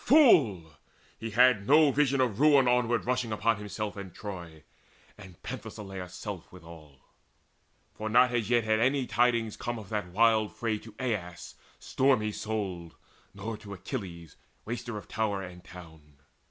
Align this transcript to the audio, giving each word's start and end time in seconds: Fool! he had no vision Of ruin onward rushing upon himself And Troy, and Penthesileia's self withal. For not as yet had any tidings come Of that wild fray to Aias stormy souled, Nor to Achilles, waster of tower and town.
Fool! 0.03 0.79
he 1.19 1.29
had 1.29 1.67
no 1.67 1.91
vision 1.91 2.21
Of 2.21 2.39
ruin 2.39 2.67
onward 2.67 3.05
rushing 3.05 3.31
upon 3.31 3.57
himself 3.57 3.95
And 3.95 4.11
Troy, 4.11 4.63
and 5.15 5.39
Penthesileia's 5.43 6.15
self 6.15 6.51
withal. 6.51 7.01
For 7.93 8.09
not 8.09 8.31
as 8.33 8.49
yet 8.49 8.63
had 8.63 8.79
any 8.79 9.05
tidings 9.05 9.55
come 9.55 9.77
Of 9.77 9.89
that 9.89 10.07
wild 10.07 10.55
fray 10.55 10.79
to 10.79 10.95
Aias 10.99 11.53
stormy 11.77 12.31
souled, 12.31 12.95
Nor 13.35 13.57
to 13.57 13.75
Achilles, 13.75 14.37
waster 14.65 14.97
of 14.97 15.07
tower 15.07 15.43
and 15.43 15.63
town. 15.63 16.17